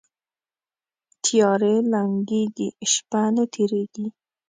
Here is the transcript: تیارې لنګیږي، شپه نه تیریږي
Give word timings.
تیارې 1.23 1.75
لنګیږي، 1.91 2.69
شپه 2.91 3.21
نه 3.35 3.43
تیریږي 3.53 4.07